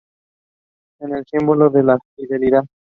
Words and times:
Es 0.99 1.11
el 1.11 1.23
símbolo 1.27 1.69
de 1.69 1.83
la 1.83 1.99
fidelidad. 2.15 2.63